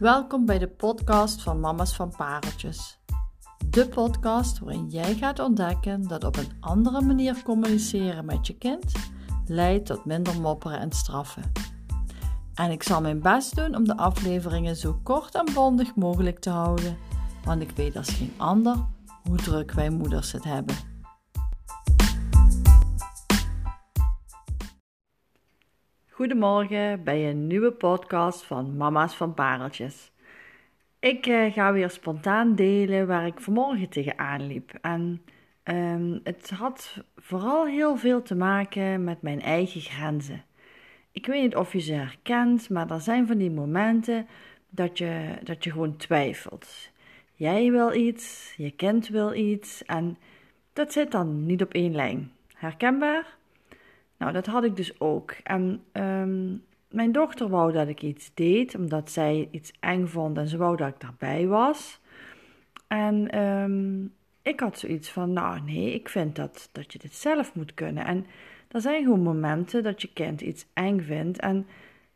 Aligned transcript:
Welkom 0.00 0.46
bij 0.46 0.58
de 0.58 0.68
podcast 0.68 1.42
van 1.42 1.60
Mama's 1.60 1.94
van 1.94 2.12
Pareltjes. 2.16 2.98
De 3.66 3.88
podcast 3.88 4.58
waarin 4.58 4.88
jij 4.88 5.14
gaat 5.14 5.38
ontdekken 5.38 6.08
dat 6.08 6.24
op 6.24 6.36
een 6.36 6.52
andere 6.60 7.00
manier 7.00 7.42
communiceren 7.42 8.24
met 8.24 8.46
je 8.46 8.58
kind 8.58 8.92
leidt 9.46 9.86
tot 9.86 10.04
minder 10.04 10.40
mopperen 10.40 10.80
en 10.80 10.92
straffen. 10.92 11.52
En 12.54 12.70
ik 12.70 12.82
zal 12.82 13.00
mijn 13.00 13.20
best 13.20 13.56
doen 13.56 13.76
om 13.76 13.84
de 13.84 13.96
afleveringen 13.96 14.76
zo 14.76 15.00
kort 15.02 15.34
en 15.34 15.54
bondig 15.54 15.94
mogelijk 15.94 16.38
te 16.38 16.50
houden, 16.50 16.96
want 17.44 17.62
ik 17.62 17.70
weet 17.70 17.96
als 17.96 18.10
geen 18.10 18.34
ander 18.36 18.76
hoe 19.28 19.36
druk 19.36 19.72
wij 19.72 19.90
moeders 19.90 20.32
het 20.32 20.44
hebben. 20.44 20.89
Goedemorgen 26.20 27.04
bij 27.04 27.30
een 27.30 27.46
nieuwe 27.46 27.72
podcast 27.72 28.42
van 28.42 28.76
Mama's 28.76 29.14
van 29.14 29.34
Pareltjes. 29.34 30.12
Ik 30.98 31.26
uh, 31.26 31.52
ga 31.52 31.72
weer 31.72 31.90
spontaan 31.90 32.54
delen 32.54 33.06
waar 33.06 33.26
ik 33.26 33.40
vanmorgen 33.40 33.88
tegenaan 33.88 34.46
liep. 34.46 34.78
En 34.80 35.22
ehm, 35.62 36.18
het 36.24 36.50
had 36.50 37.04
vooral 37.16 37.66
heel 37.66 37.96
veel 37.96 38.22
te 38.22 38.34
maken 38.34 39.04
met 39.04 39.22
mijn 39.22 39.40
eigen 39.40 39.80
grenzen. 39.80 40.44
Ik 41.12 41.26
weet 41.26 41.42
niet 41.42 41.56
of 41.56 41.72
je 41.72 41.80
ze 41.80 41.92
herkent, 41.92 42.70
maar 42.70 42.90
er 42.90 43.00
zijn 43.00 43.26
van 43.26 43.38
die 43.38 43.50
momenten 43.50 44.26
dat 44.68 44.98
je, 44.98 45.38
dat 45.42 45.64
je 45.64 45.70
gewoon 45.70 45.96
twijfelt. 45.96 46.90
Jij 47.34 47.70
wil 47.70 47.94
iets, 47.94 48.54
je 48.56 48.70
kind 48.70 49.08
wil 49.08 49.34
iets 49.34 49.84
en 49.84 50.18
dat 50.72 50.92
zit 50.92 51.10
dan 51.10 51.46
niet 51.46 51.62
op 51.62 51.74
één 51.74 51.94
lijn. 51.94 52.32
Herkenbaar? 52.54 53.38
Nou, 54.20 54.32
dat 54.32 54.46
had 54.46 54.64
ik 54.64 54.76
dus 54.76 55.00
ook. 55.00 55.30
En 55.42 55.82
ehm, 55.92 56.56
mijn 56.88 57.12
dochter 57.12 57.48
wou 57.48 57.72
dat 57.72 57.88
ik 57.88 58.02
iets 58.02 58.30
deed, 58.34 58.74
omdat 58.74 59.10
zij 59.10 59.48
iets 59.50 59.72
eng 59.80 60.06
vond 60.06 60.38
en 60.38 60.48
ze 60.48 60.56
wou 60.56 60.76
dat 60.76 60.88
ik 60.88 61.00
daarbij 61.00 61.46
was. 61.46 62.00
En 62.86 63.30
ehm, 63.30 64.04
ik 64.42 64.60
had 64.60 64.78
zoiets 64.78 65.10
van, 65.10 65.32
nou 65.32 65.60
nee, 65.60 65.94
ik 65.94 66.08
vind 66.08 66.36
dat, 66.36 66.68
dat 66.72 66.92
je 66.92 66.98
dit 66.98 67.14
zelf 67.14 67.54
moet 67.54 67.74
kunnen. 67.74 68.04
En 68.04 68.26
er 68.68 68.80
zijn 68.80 69.02
gewoon 69.02 69.22
momenten 69.22 69.82
dat 69.82 70.02
je 70.02 70.12
kind 70.12 70.40
iets 70.40 70.66
eng 70.72 71.00
vindt 71.00 71.38
en 71.38 71.66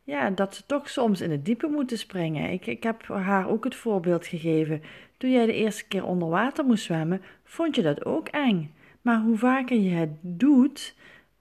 ja, 0.02 0.30
dat 0.30 0.54
ze 0.54 0.66
toch 0.66 0.88
soms 0.88 1.20
in 1.20 1.30
het 1.30 1.44
diepe 1.44 1.66
moeten 1.66 1.98
springen. 1.98 2.50
Ik, 2.50 2.66
ik 2.66 2.82
heb 2.82 3.06
haar 3.06 3.48
ook 3.48 3.64
het 3.64 3.74
voorbeeld 3.74 4.26
gegeven. 4.26 4.82
Toen 5.16 5.30
jij 5.30 5.46
de 5.46 5.54
eerste 5.54 5.86
keer 5.88 6.04
onder 6.04 6.28
water 6.28 6.64
moest 6.64 6.84
zwemmen, 6.84 7.22
vond 7.44 7.74
je 7.76 7.82
dat 7.82 8.04
ook 8.04 8.28
eng. 8.28 8.74
Maar 9.02 9.20
hoe 9.20 9.38
vaker 9.38 9.76
je 9.76 9.90
het 9.90 10.16
doet, 10.20 10.94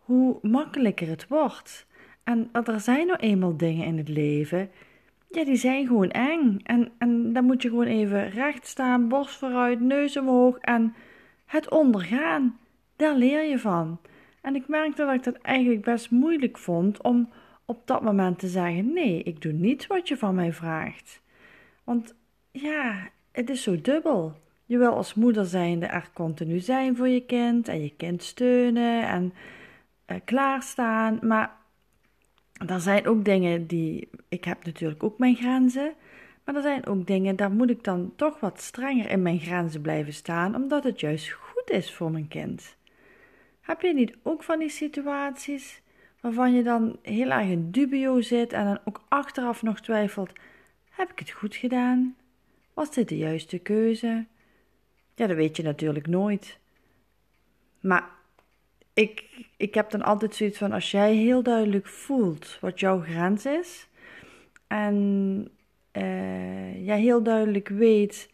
hoe 0.05 0.37
makkelijker 0.41 1.07
het 1.07 1.27
wordt. 1.27 1.87
En 2.23 2.49
er 2.51 2.79
zijn 2.79 3.07
nou 3.07 3.19
eenmaal 3.19 3.57
dingen 3.57 3.85
in 3.85 3.97
het 3.97 4.09
leven, 4.09 4.69
ja, 5.29 5.43
die 5.43 5.55
zijn 5.55 5.87
gewoon 5.87 6.09
eng. 6.09 6.59
En, 6.63 6.91
en 6.97 7.33
dan 7.33 7.45
moet 7.45 7.61
je 7.61 7.69
gewoon 7.69 7.85
even 7.85 8.29
recht 8.29 8.67
staan, 8.67 9.07
borst 9.07 9.35
vooruit, 9.35 9.79
neus 9.79 10.17
omhoog 10.17 10.57
en 10.57 10.93
het 11.45 11.69
ondergaan. 11.69 12.59
Daar 12.95 13.15
leer 13.15 13.43
je 13.43 13.59
van. 13.59 13.99
En 14.41 14.55
ik 14.55 14.67
merkte 14.67 15.05
dat 15.05 15.13
ik 15.13 15.23
dat 15.23 15.37
eigenlijk 15.37 15.83
best 15.83 16.11
moeilijk 16.11 16.57
vond 16.57 17.01
om 17.01 17.29
op 17.65 17.87
dat 17.87 18.01
moment 18.01 18.39
te 18.39 18.47
zeggen: 18.47 18.93
nee, 18.93 19.23
ik 19.23 19.41
doe 19.41 19.51
niet 19.51 19.87
wat 19.87 20.07
je 20.07 20.17
van 20.17 20.35
mij 20.35 20.53
vraagt. 20.53 21.21
Want 21.83 22.15
ja, 22.51 23.09
het 23.31 23.49
is 23.49 23.63
zo 23.63 23.81
dubbel. 23.81 24.33
Je 24.65 24.77
wil 24.77 24.93
als 24.95 25.13
moeder 25.13 25.45
zijnde 25.45 25.85
er 25.85 26.09
continu 26.13 26.59
zijn 26.59 26.95
voor 26.95 27.07
je 27.07 27.25
kind 27.25 27.67
en 27.67 27.81
je 27.81 27.93
kind 27.97 28.23
steunen 28.23 29.07
en 29.07 29.33
klaarstaan. 30.19 31.19
Maar 31.21 31.57
er 32.67 32.79
zijn 32.79 33.07
ook 33.07 33.25
dingen 33.25 33.67
die. 33.67 34.09
Ik 34.29 34.43
heb 34.43 34.65
natuurlijk 34.65 35.03
ook 35.03 35.17
mijn 35.17 35.35
grenzen. 35.35 35.93
Maar 36.43 36.55
er 36.55 36.61
zijn 36.61 36.85
ook 36.85 37.07
dingen, 37.07 37.35
daar 37.35 37.51
moet 37.51 37.69
ik 37.69 37.83
dan 37.83 38.13
toch 38.15 38.39
wat 38.39 38.61
strenger 38.61 39.09
in 39.09 39.21
mijn 39.21 39.39
grenzen 39.39 39.81
blijven 39.81 40.13
staan, 40.13 40.55
omdat 40.55 40.83
het 40.83 40.99
juist 40.99 41.31
goed 41.31 41.69
is 41.69 41.93
voor 41.93 42.11
mijn 42.11 42.27
kind. 42.27 42.75
Heb 43.61 43.81
je 43.81 43.93
niet 43.93 44.17
ook 44.23 44.43
van 44.43 44.59
die 44.59 44.69
situaties 44.69 45.81
waarvan 46.21 46.53
je 46.53 46.63
dan 46.63 46.97
heel 47.01 47.29
erg 47.29 47.47
in 47.47 47.71
dubio 47.71 48.21
zit 48.21 48.53
en 48.53 48.65
dan 48.65 48.79
ook 48.85 49.03
achteraf 49.07 49.61
nog 49.61 49.79
twijfelt: 49.81 50.31
heb 50.89 51.11
ik 51.11 51.19
het 51.19 51.31
goed 51.31 51.55
gedaan? 51.55 52.15
Was 52.73 52.91
dit 52.91 53.09
de 53.09 53.17
juiste 53.17 53.59
keuze? 53.59 54.25
Ja, 55.15 55.27
dat 55.27 55.35
weet 55.35 55.57
je 55.57 55.63
natuurlijk 55.63 56.07
nooit. 56.07 56.59
Maar 57.79 58.09
ik, 58.93 59.45
ik 59.57 59.73
heb 59.73 59.89
dan 59.89 60.01
altijd 60.01 60.35
zoiets 60.35 60.57
van: 60.57 60.71
als 60.71 60.91
jij 60.91 61.15
heel 61.15 61.43
duidelijk 61.43 61.87
voelt 61.87 62.57
wat 62.61 62.79
jouw 62.79 62.99
grens 62.99 63.45
is, 63.45 63.87
en 64.67 65.47
uh, 65.93 66.85
jij 66.85 67.01
heel 67.01 67.23
duidelijk 67.23 67.67
weet: 67.67 68.29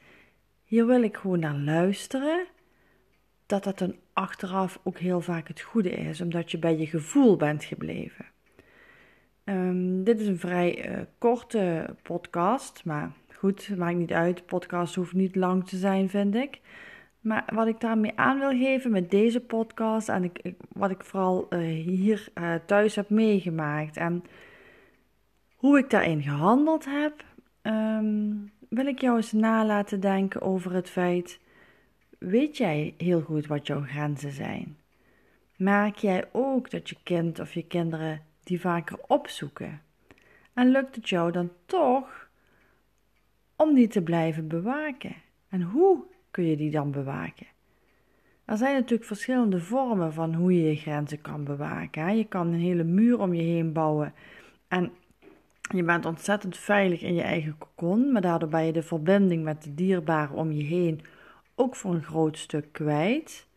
hier 0.63 0.85
wil 0.85 1.03
ik 1.03 1.17
gewoon 1.17 1.39
naar 1.39 1.57
luisteren, 1.57 2.45
dat 3.45 3.63
dat 3.63 3.77
dan 3.79 3.95
achteraf 4.13 4.79
ook 4.83 4.97
heel 4.97 5.21
vaak 5.21 5.47
het 5.47 5.61
goede 5.61 5.89
is, 5.89 6.21
omdat 6.21 6.51
je 6.51 6.57
bij 6.57 6.77
je 6.77 6.87
gevoel 6.87 7.35
bent 7.35 7.63
gebleven. 7.63 8.25
Um, 9.43 10.03
dit 10.03 10.19
is 10.19 10.27
een 10.27 10.39
vrij 10.39 10.89
uh, 10.89 10.99
korte 11.17 11.95
podcast, 12.01 12.85
maar 12.85 13.11
goed, 13.33 13.77
maakt 13.77 13.97
niet 13.97 14.11
uit. 14.11 14.45
Podcast 14.45 14.95
hoeft 14.95 15.13
niet 15.13 15.35
lang 15.35 15.67
te 15.67 15.77
zijn, 15.77 16.09
vind 16.09 16.35
ik. 16.35 16.59
Maar 17.19 17.49
wat 17.53 17.67
ik 17.67 17.79
daarmee 17.79 18.11
aan 18.15 18.39
wil 18.39 18.49
geven 18.49 18.91
met 18.91 19.11
deze 19.11 19.39
podcast 19.39 20.09
en 20.09 20.23
ik, 20.23 20.53
wat 20.73 20.89
ik 20.89 21.03
vooral 21.03 21.47
uh, 21.49 21.59
hier 21.85 22.27
uh, 22.35 22.55
thuis 22.65 22.95
heb 22.95 23.09
meegemaakt 23.09 23.97
en 23.97 24.23
hoe 25.55 25.77
ik 25.77 25.89
daarin 25.89 26.21
gehandeld 26.21 26.85
heb, 26.85 27.23
um, 27.63 28.51
wil 28.69 28.85
ik 28.85 29.01
jou 29.01 29.15
eens 29.15 29.31
na 29.31 29.65
laten 29.65 29.99
denken 29.99 30.41
over 30.41 30.73
het 30.73 30.89
feit: 30.89 31.39
weet 32.19 32.57
jij 32.57 32.93
heel 32.97 33.21
goed 33.21 33.47
wat 33.47 33.67
jouw 33.67 33.81
grenzen 33.81 34.31
zijn? 34.31 34.77
Merk 35.57 35.95
jij 35.95 36.27
ook 36.31 36.71
dat 36.71 36.89
je 36.89 36.95
kind 37.03 37.39
of 37.39 37.53
je 37.53 37.63
kinderen 37.67 38.21
die 38.43 38.61
vaker 38.61 38.99
opzoeken? 39.07 39.81
En 40.53 40.71
lukt 40.71 40.95
het 40.95 41.09
jou 41.09 41.31
dan 41.31 41.51
toch 41.65 42.29
om 43.55 43.73
die 43.73 43.87
te 43.87 44.01
blijven 44.01 44.47
bewaken? 44.47 45.15
En 45.49 45.61
hoe 45.61 46.03
kun 46.31 46.43
je 46.43 46.57
die 46.57 46.71
dan 46.71 46.91
bewaken? 46.91 47.47
Er 48.45 48.57
zijn 48.57 48.73
natuurlijk 48.73 49.07
verschillende 49.07 49.59
vormen 49.59 50.13
van 50.13 50.33
hoe 50.33 50.53
je 50.53 50.69
je 50.69 50.75
grenzen 50.75 51.21
kan 51.21 51.43
bewaken. 51.43 52.17
Je 52.17 52.27
kan 52.27 52.47
een 52.47 52.59
hele 52.59 52.83
muur 52.83 53.19
om 53.19 53.33
je 53.33 53.41
heen 53.41 53.73
bouwen 53.73 54.13
en 54.67 54.91
je 55.75 55.83
bent 55.83 56.05
ontzettend 56.05 56.57
veilig 56.57 57.01
in 57.01 57.13
je 57.13 57.21
eigen 57.21 57.57
kokon, 57.57 58.11
maar 58.11 58.21
daardoor 58.21 58.49
ben 58.49 58.65
je 58.65 58.71
de 58.71 58.83
verbinding 58.83 59.43
met 59.43 59.63
de 59.63 59.73
dierbaren 59.73 60.35
om 60.35 60.51
je 60.51 60.63
heen 60.63 61.01
ook 61.55 61.75
voor 61.75 61.93
een 61.93 62.03
groot 62.03 62.37
stuk 62.37 62.67
kwijt. 62.71 63.47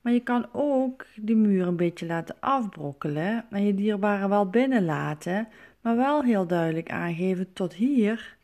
Maar 0.00 0.12
je 0.12 0.20
kan 0.20 0.46
ook 0.52 1.06
die 1.16 1.36
muur 1.36 1.66
een 1.66 1.76
beetje 1.76 2.06
laten 2.06 2.36
afbrokkelen 2.40 3.44
en 3.50 3.64
je 3.64 3.74
dierbaren 3.74 4.28
wel 4.28 4.50
binnenlaten, 4.50 5.48
maar 5.80 5.96
wel 5.96 6.22
heel 6.22 6.46
duidelijk 6.46 6.90
aangeven 6.90 7.52
tot 7.52 7.74
hier 7.74 8.36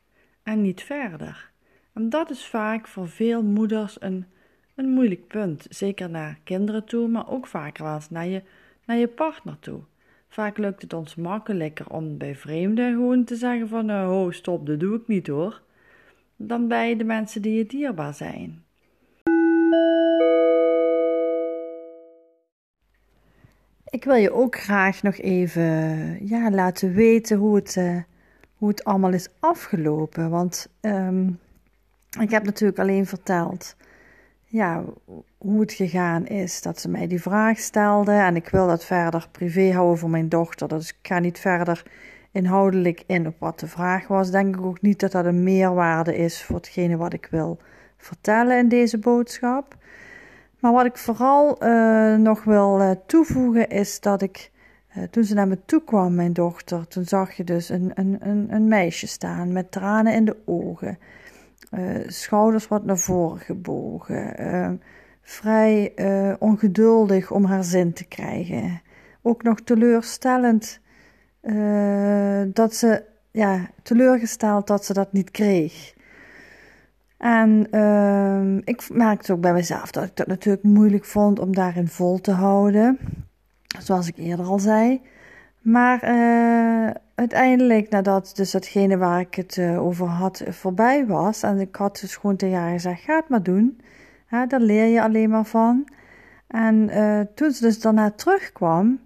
en 0.43 0.63
niet 0.63 0.83
verder. 0.83 1.51
En 1.97 2.09
dat 2.09 2.31
is 2.31 2.47
vaak 2.47 2.87
voor 2.89 3.09
veel 3.09 3.43
moeders 3.43 3.97
een, 4.01 4.27
een 4.75 4.89
moeilijk 4.89 5.27
punt. 5.27 5.67
Zeker 5.69 6.11
naar 6.11 6.39
kinderen 6.45 6.85
toe, 6.85 7.09
maar 7.09 7.31
ook 7.31 7.47
vaker 7.47 7.85
wel 7.85 8.01
naar 8.11 8.27
je, 8.27 8.43
naar 8.85 8.97
je 8.97 9.09
partner 9.09 9.59
toe. 9.59 9.81
Vaak 10.29 10.59
lukt 10.59 10.83
het 10.83 10.93
ons 10.93 11.15
makkelijker 11.15 11.91
om 11.91 12.19
bij 12.19 12.35
vreemden 12.35 12.93
gewoon 12.93 13.25
te 13.25 13.37
zeggen 13.37 13.69
van 13.69 13.91
oh 13.91 14.31
stop, 14.31 14.67
dat 14.67 14.81
doe 14.81 14.97
ik 14.97 15.07
niet 15.07 15.27
hoor. 15.27 15.63
Dan 16.37 16.69
bij 16.69 16.97
de 16.97 17.05
mensen 17.05 17.43
die 17.43 17.57
je 17.57 17.67
dierbaar 17.67 18.15
zijn. 18.15 18.65
Ik 23.85 24.05
wil 24.05 24.15
je 24.15 24.33
ook 24.33 24.59
graag 24.59 25.03
nog 25.03 25.17
even 25.17 25.63
ja, 26.27 26.51
laten 26.51 26.93
weten 26.93 27.39
hoe 27.39 27.57
het, 27.57 27.77
uh, 27.77 28.03
hoe 28.57 28.69
het 28.69 28.85
allemaal 28.85 29.13
is 29.13 29.29
afgelopen. 29.39 30.31
Want 30.31 30.69
um, 30.81 31.39
ik 32.21 32.31
heb 32.31 32.45
natuurlijk 32.45 32.79
alleen 32.79 33.07
verteld 33.07 33.77
ja, 34.47 34.85
hoe 35.39 35.61
het 35.61 35.73
gegaan 35.73 36.27
is. 36.27 36.63
Dat 36.63 36.81
ze 36.81 36.89
mij 36.89 37.07
die 37.07 37.23
vraag 37.23 37.59
stelde. 37.59 38.13
En 38.13 38.37
ik 38.37 38.49
wil 38.49 38.67
dat 38.67 38.85
verder 38.85 39.29
privé 39.31 39.73
houden 39.73 39.99
voor 39.99 40.11
mijn 40.11 40.29
dochter. 40.29 40.69
Dus 40.69 40.89
ik 40.89 40.97
ga 41.03 41.19
niet 41.19 41.39
verder 41.39 41.83
inhoudelijk 42.31 43.03
in 43.07 43.27
op 43.27 43.35
wat 43.39 43.61
de 43.61 43.67
vraag 43.67 44.09
was. 44.09 44.31
Denk 44.31 44.57
ik 44.57 44.63
ook 44.63 44.83
niet 44.83 45.01
dat 45.01 45.13
dat 45.13 45.25
een 45.25 45.43
meerwaarde 45.43 46.17
is 46.17 46.43
voor 46.43 46.57
hetgene 46.57 46.97
wat 46.97 47.13
ik 47.13 47.29
wil 47.31 47.59
vertellen 47.97 48.59
in 48.59 48.69
deze 48.69 48.99
boodschap. 48.99 49.77
Maar 50.61 50.73
wat 50.73 50.87
ik 50.87 50.97
vooral 50.97 51.65
uh, 51.65 52.15
nog 52.15 52.45
wil 52.45 52.81
uh, 52.81 52.91
toevoegen 53.07 53.69
is 53.69 54.01
dat 54.01 54.23
ik, 54.23 54.51
uh, 54.97 55.03
toen 55.05 55.25
ze 55.25 55.35
naar 55.35 55.49
me 55.49 55.59
toe 55.65 55.83
kwam, 55.85 56.15
mijn 56.15 56.33
dochter, 56.33 56.89
toen 56.89 57.05
zag 57.05 57.33
je 57.33 57.45
dus 57.45 57.69
een, 57.69 57.91
een, 57.95 58.17
een, 58.21 58.47
een 58.51 58.69
meisje 58.69 59.07
staan 59.07 59.53
met 59.53 59.73
tranen 59.73 60.15
in 60.15 60.25
de 60.25 60.37
ogen. 60.45 60.99
Uh, 61.71 62.09
schouders 62.09 62.69
wat 62.69 62.85
naar 62.85 62.99
voren 62.99 63.39
gebogen. 63.39 64.43
Uh, 64.43 64.71
vrij 65.23 65.93
uh, 65.97 66.35
ongeduldig 66.39 67.31
om 67.31 67.45
haar 67.45 67.65
zin 67.65 67.93
te 67.93 68.05
krijgen. 68.05 68.83
Ook 69.23 69.43
nog 69.43 69.61
teleurstellend 69.61 70.81
dat 72.53 72.75
ze 72.75 73.03
ja, 73.31 73.71
teleurgesteld 73.83 74.67
dat 74.67 74.85
ze 74.85 74.93
dat 74.93 75.13
niet 75.13 75.31
kreeg. 75.31 75.95
En 77.17 77.69
uh, 77.71 78.57
ik 78.65 78.89
merkte 78.93 79.33
ook 79.33 79.41
bij 79.41 79.53
mezelf 79.53 79.91
dat 79.91 80.05
ik 80.05 80.17
dat 80.17 80.27
natuurlijk 80.27 80.65
moeilijk 80.65 81.05
vond 81.05 81.39
om 81.39 81.55
daarin 81.55 81.89
vol 81.89 82.21
te 82.21 82.31
houden. 82.31 82.99
Zoals 83.79 84.09
ik 84.09 84.17
eerder 84.17 84.47
al 84.47 84.59
zei. 84.59 85.01
Maar 85.67 86.05
uh, 86.05 86.91
uiteindelijk, 87.15 87.91
nadat 87.91 88.33
dus 88.35 88.51
datgene 88.51 88.97
waar 88.97 89.21
ik 89.21 89.35
het 89.35 89.57
uh, 89.57 89.83
over 89.83 90.07
had 90.07 90.43
voorbij 90.49 91.07
was, 91.07 91.43
en 91.43 91.59
ik 91.59 91.77
had 91.77 91.99
dus 92.01 92.17
gewoon 92.17 92.37
tegen 92.37 92.59
haar 92.59 92.73
gezegd: 92.73 93.03
ga 93.03 93.17
het 93.17 93.29
maar 93.29 93.43
doen. 93.43 93.81
Daar 94.31 94.61
leer 94.61 94.87
je 94.87 95.03
alleen 95.03 95.31
maar 95.31 95.45
van. 95.45 95.89
En 96.47 96.89
uh, 96.89 97.21
toen 97.35 97.51
ze 97.51 97.63
dus 97.63 97.81
daarna 97.81 98.11
terugkwam, 98.11 99.01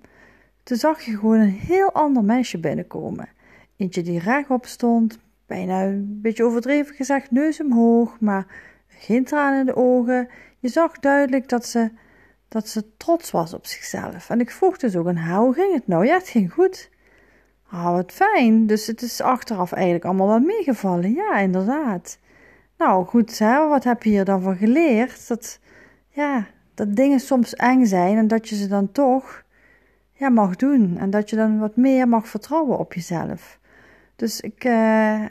toen 0.63 0.77
zag 0.77 1.01
je 1.01 1.19
gewoon 1.19 1.39
een 1.39 1.59
heel 1.67 1.93
ander 1.93 2.25
meisje 2.25 2.59
binnenkomen. 2.59 3.29
Eentje 3.77 4.03
die 4.03 4.19
rechtop 4.19 4.67
stond, 4.67 5.19
bijna 5.47 5.85
een 5.85 6.19
beetje 6.23 6.45
overdreven 6.45 6.95
gezegd, 6.95 7.31
neus 7.31 7.61
omhoog, 7.61 8.21
maar 8.21 8.47
geen 8.89 9.25
tranen 9.25 9.61
in 9.61 9.67
de 9.67 9.77
ogen. 9.77 10.29
Je 10.59 10.69
zag 10.69 10.99
duidelijk 10.99 11.49
dat 11.49 11.67
ze, 11.67 11.91
dat 12.51 12.69
ze 12.69 12.97
trots 12.97 13.31
was 13.31 13.55
op 13.55 13.67
zichzelf. 13.67 14.31
En 14.31 14.41
ik 14.41 14.51
vroeg 14.51 14.77
dus 14.77 14.97
ook 14.97 15.07
aan 15.07 15.17
haar, 15.17 15.39
hoe 15.39 15.55
ging 15.55 15.75
het 15.75 15.87
nou? 15.87 16.07
Ja, 16.07 16.15
het 16.15 16.29
ging 16.29 16.53
goed. 16.53 16.91
Ah, 17.69 17.93
wat 17.93 18.13
fijn. 18.13 18.67
Dus 18.67 18.87
het 18.87 19.03
is 19.03 19.21
achteraf 19.21 19.73
eigenlijk 19.73 20.05
allemaal 20.05 20.27
wel 20.27 20.41
meegevallen. 20.41 21.13
Ja, 21.13 21.39
inderdaad. 21.39 22.19
Nou, 22.79 23.07
goed, 23.07 23.39
hè? 23.39 23.69
wat 23.69 23.85
heb 23.85 24.03
je 24.03 24.11
hier 24.11 24.25
dan 24.25 24.43
van 24.43 24.57
geleerd? 24.57 25.29
Dat, 25.29 25.61
ja, 26.09 26.47
dat 26.75 26.97
dingen 26.97 27.21
soms 27.21 27.55
eng 27.55 27.85
zijn 27.85 28.17
en 28.17 28.29
dat 28.29 28.49
je 28.49 28.57
ze 28.57 28.69
dan 28.69 28.93
toch 28.93 29.45
ja, 30.13 30.29
mag 30.29 30.57
doen. 30.57 30.97
En 30.99 31.11
dat 31.11 31.31
je 31.31 31.37
dan 31.37 31.59
wat 31.59 31.77
meer 31.77 32.09
mag 32.09 32.29
vertrouwen 32.29 32.79
op 32.79 32.93
jezelf. 32.93 33.59
Dus 34.17 34.41
ik, 34.41 34.65
uh, 34.65 35.25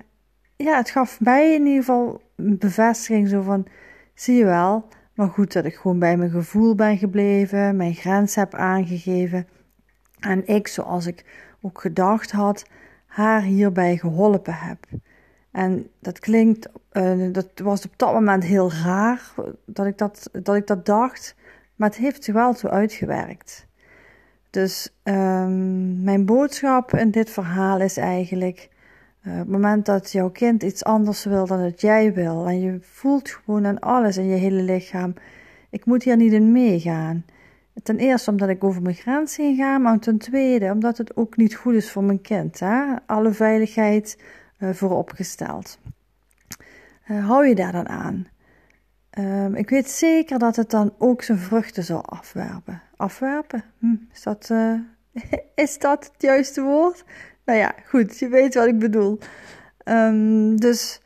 ja, 0.56 0.77
het 0.77 0.89
gaf 0.89 1.19
mij 1.19 1.54
in 1.54 1.66
ieder 1.66 1.83
geval 1.83 2.21
een 2.36 2.57
bevestiging 2.57 3.27
zo 3.27 3.42
van, 3.42 3.66
zie 4.13 4.36
je 4.36 4.45
wel, 4.45 4.88
maar 5.19 5.30
goed 5.30 5.54
dat 5.54 5.66
ik 5.66 5.75
gewoon 5.75 6.00
bij 6.00 6.18
mijn 6.18 6.30
gevoel 6.30 6.75
ben 6.75 6.98
gebleven, 6.98 7.75
mijn 7.75 7.94
grens 7.94 8.36
heb 8.36 8.54
aangegeven. 8.54 9.48
En 10.19 10.48
ik, 10.48 10.68
zoals 10.68 11.06
ik 11.06 11.25
ook 11.62 11.81
gedacht 11.81 12.31
had, 12.31 12.66
haar 13.06 13.42
hierbij 13.42 13.98
geholpen 13.98 14.54
heb. 14.54 14.86
En 15.51 15.89
dat 16.00 16.19
klinkt, 16.19 16.69
uh, 16.94 17.33
dat 17.33 17.48
was 17.56 17.86
op 17.86 17.94
dat 17.95 18.13
moment 18.13 18.44
heel 18.44 18.71
raar 18.71 19.33
dat 19.66 19.86
ik 19.86 19.98
dat, 19.98 20.30
dat 20.31 20.56
ik 20.56 20.68
dat 20.68 20.86
dacht, 20.86 21.36
maar 21.75 21.89
het 21.89 21.98
heeft 21.98 22.24
zich 22.24 22.33
wel 22.33 22.54
zo 22.54 22.68
uitgewerkt. 22.68 23.68
Dus 24.50 24.94
um, 25.04 26.04
mijn 26.04 26.25
boodschap 26.25 26.94
in 26.94 27.12
dit 27.12 27.30
verhaal 27.30 27.81
is 27.81 27.98
eigenlijk: 27.98 28.69
op 29.31 29.38
het 29.38 29.48
moment 29.48 29.86
dat 29.86 30.12
jouw 30.12 30.30
kind 30.30 30.64
iets 30.64 30.84
anders 30.84 31.24
wil 31.24 31.46
dan 31.46 31.62
dat 31.62 31.81
jij 31.81 32.14
wil, 32.14 32.48
en 32.48 32.60
je 32.60 32.78
voelt 32.81 33.30
gewoon 33.30 33.66
aan 33.66 33.80
alles 33.80 34.18
in 34.18 34.28
je 34.28 34.36
hele 34.36 34.62
lichaam: 34.62 35.14
ik 35.70 35.86
moet 35.86 36.04
hier 36.04 36.18
niet 36.18 36.31
in 36.31 36.52
meegaan. 36.52 37.26
Ten 37.84 37.98
eerste 37.98 38.31
omdat 38.31 38.50
ik 38.50 38.64
over 38.64 38.81
mijn 38.81 38.96
grens 38.96 39.38
heen 39.38 39.56
ga, 39.56 39.78
maar 39.78 40.00
ten 40.00 40.18
tweede 40.18 40.72
omdat 40.72 40.98
het 40.98 41.18
ook 41.18 41.38
niet 41.38 41.56
goed 41.56 41.74
is 41.74 41.92
voor 41.92 42.04
mijn 42.04 42.22
kind. 42.22 42.60
Hè? 42.60 42.96
Alle 43.06 43.31
veiligheid 43.31 44.20
uh, 44.60 44.70
vooropgesteld. 44.70 45.80
Uh, 47.08 47.28
hou 47.28 47.48
je 47.48 47.56
daar 47.56 47.72
dan 47.72 47.90
aan? 47.90 48.28
Um, 49.20 49.56
ik 49.56 49.70
weet 49.70 49.90
zeker 49.90 50.40
dat 50.40 50.56
het 50.56 50.70
dan 50.70 50.94
ook 50.98 51.22
zijn 51.22 51.38
vruchten 51.38 51.84
zal 51.84 52.06
afwerpen. 52.06 52.81
Afwerpen? 52.96 53.64
Hm, 53.80 53.96
is, 54.14 54.24
dat, 54.24 54.52
is 55.56 55.78
dat 55.78 56.06
het 56.12 56.22
juiste 56.22 56.62
woord? 56.62 57.04
Nou 57.50 57.62
ja, 57.62 57.75
goed, 57.86 58.19
je 58.19 58.28
weet 58.28 58.54
wat 58.54 58.68
ik 58.68 58.80
bedoel. 58.80 59.19
Um, 59.86 60.60
dus 60.60 61.01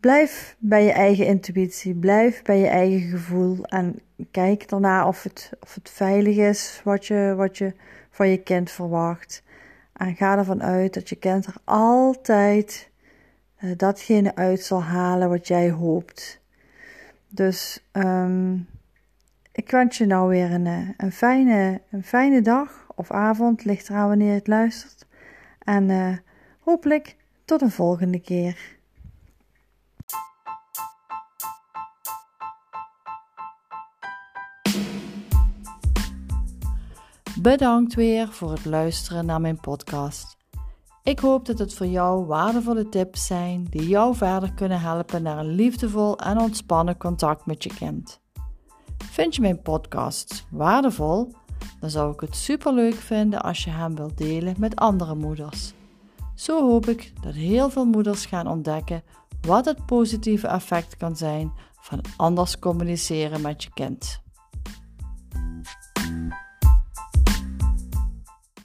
blijf 0.00 0.56
bij 0.58 0.84
je 0.84 0.92
eigen 0.92 1.26
intuïtie, 1.26 1.94
blijf 1.94 2.42
bij 2.42 2.58
je 2.58 2.66
eigen 2.66 3.10
gevoel 3.10 3.64
en 3.64 4.00
kijk 4.30 4.68
daarna 4.68 5.06
of 5.06 5.22
het, 5.22 5.50
of 5.60 5.74
het 5.74 5.90
veilig 5.90 6.36
is 6.36 6.80
wat 6.84 7.06
je, 7.06 7.34
wat 7.36 7.58
je 7.58 7.74
van 8.10 8.28
je 8.28 8.42
kind 8.42 8.70
verwacht. 8.70 9.42
En 9.92 10.16
ga 10.16 10.38
ervan 10.38 10.62
uit 10.62 10.94
dat 10.94 11.08
je 11.08 11.16
kind 11.16 11.46
er 11.46 11.56
altijd 11.64 12.90
uh, 13.60 13.70
datgene 13.76 14.34
uit 14.34 14.62
zal 14.62 14.82
halen 14.82 15.28
wat 15.28 15.46
jij 15.46 15.70
hoopt. 15.70 16.40
Dus 17.28 17.84
um, 17.92 18.68
ik 19.52 19.70
wens 19.70 19.98
je 19.98 20.06
nou 20.06 20.28
weer 20.28 20.52
een, 20.52 20.66
eh, 20.66 20.88
een, 20.96 21.12
fijne, 21.12 21.80
een 21.90 22.04
fijne 22.04 22.40
dag 22.40 22.86
of 22.94 23.10
avond, 23.10 23.64
ligt 23.64 23.88
eraan 23.88 24.08
wanneer 24.08 24.28
je 24.28 24.34
het 24.34 24.46
luistert. 24.46 25.08
En 25.64 25.88
uh, 25.88 26.16
hopelijk 26.60 27.16
tot 27.44 27.62
een 27.62 27.70
volgende 27.70 28.20
keer. 28.20 28.78
Bedankt 37.40 37.94
weer 37.94 38.28
voor 38.28 38.50
het 38.50 38.64
luisteren 38.64 39.26
naar 39.26 39.40
mijn 39.40 39.60
podcast. 39.60 40.36
Ik 41.02 41.18
hoop 41.18 41.46
dat 41.46 41.58
het 41.58 41.74
voor 41.74 41.86
jou 41.86 42.26
waardevolle 42.26 42.88
tips 42.88 43.26
zijn 43.26 43.64
die 43.70 43.88
jou 43.88 44.14
verder 44.14 44.52
kunnen 44.52 44.80
helpen 44.80 45.22
naar 45.22 45.38
een 45.38 45.54
liefdevol 45.54 46.18
en 46.18 46.38
ontspannen 46.38 46.96
contact 46.96 47.46
met 47.46 47.62
je 47.62 47.74
kind. 47.74 48.20
Vind 49.10 49.34
je 49.34 49.40
mijn 49.40 49.62
podcast 49.62 50.46
waardevol? 50.50 51.34
Dan 51.80 51.90
zou 51.90 52.12
ik 52.12 52.20
het 52.20 52.36
super 52.36 52.74
leuk 52.74 52.94
vinden 52.94 53.42
als 53.42 53.64
je 53.64 53.70
hem 53.70 53.94
wilt 53.96 54.18
delen 54.18 54.54
met 54.58 54.76
andere 54.76 55.14
moeders. 55.14 55.72
Zo 56.34 56.68
hoop 56.68 56.88
ik 56.88 57.12
dat 57.22 57.34
heel 57.34 57.70
veel 57.70 57.84
moeders 57.84 58.26
gaan 58.26 58.46
ontdekken 58.46 59.02
wat 59.40 59.64
het 59.64 59.86
positieve 59.86 60.46
effect 60.46 60.96
kan 60.96 61.16
zijn 61.16 61.52
van 61.80 62.00
anders 62.16 62.58
communiceren 62.58 63.40
met 63.40 63.62
je 63.62 63.70
kind. 63.74 64.20